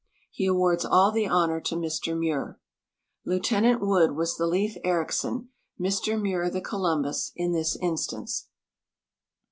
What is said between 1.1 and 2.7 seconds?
the honor to Mr INIuir.